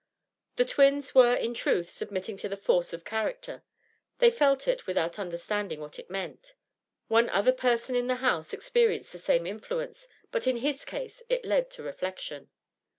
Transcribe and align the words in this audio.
The 0.55 0.65
twins 0.65 1.13
were 1.13 1.35
in 1.35 1.53
truth 1.53 1.91
submitting 1.91 2.35
to 2.37 2.49
the 2.49 2.57
force 2.57 2.91
of 2.91 3.05
character. 3.05 3.61
They 4.17 4.31
felt 4.31 4.67
it 4.67 4.87
without 4.87 5.19
understanding 5.19 5.79
what 5.79 5.99
it 5.99 6.09
meant; 6.09 6.55
one 7.07 7.29
ether 7.29 7.51
person 7.51 7.93
in 7.95 8.07
the 8.07 8.15
house 8.15 8.51
experienced 8.51 9.11
the 9.11 9.19
same 9.19 9.45
influence, 9.45 10.07
but 10.31 10.47
in 10.47 10.57
his 10.57 10.85
case 10.85 11.21
it 11.29 11.45
led 11.45 11.69
to 11.69 11.83
reflection. 11.83 12.49